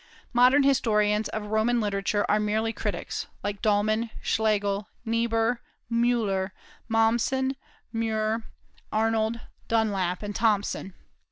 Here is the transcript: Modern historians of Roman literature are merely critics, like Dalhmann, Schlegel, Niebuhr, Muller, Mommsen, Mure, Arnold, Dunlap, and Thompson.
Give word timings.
Modern 0.33 0.63
historians 0.63 1.29
of 1.29 1.45
Roman 1.51 1.79
literature 1.79 2.25
are 2.27 2.39
merely 2.39 2.73
critics, 2.73 3.27
like 3.43 3.61
Dalhmann, 3.61 4.09
Schlegel, 4.19 4.87
Niebuhr, 5.05 5.61
Muller, 5.91 6.53
Mommsen, 6.89 7.55
Mure, 7.93 8.43
Arnold, 8.91 9.41
Dunlap, 9.67 10.23
and 10.23 10.35
Thompson. 10.35 10.95